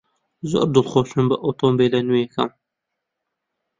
[0.49, 2.49] زۆر دڵخۆشم بە ئۆتۆمۆبیلە نوێیەکەم.